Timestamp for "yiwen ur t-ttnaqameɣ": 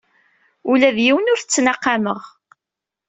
1.05-2.21